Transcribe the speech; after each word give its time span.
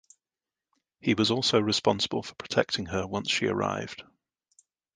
He 0.99 1.13
was 1.13 1.29
also 1.29 1.59
responsible 1.61 2.23
for 2.23 2.33
protecting 2.33 2.87
her 2.87 3.05
once 3.05 3.29
she 3.29 3.45
arrived. 3.45 4.01